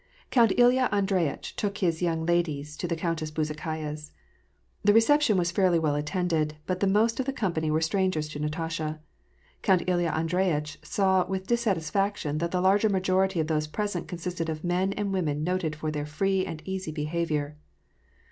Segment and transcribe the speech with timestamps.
[0.31, 4.11] CouKT Ilya Andreyitch took his young ladies to the Countess Bezukhaya's.
[4.83, 8.39] The reception was fairly well attended, but the most of the company were strangers to
[8.39, 8.99] Natasha.
[9.61, 14.63] Count Ilya Andreyitch saw with dissatisfaction that the larger majority of those present consisted of
[14.63, 17.55] men and women noted for their free and easy behavior.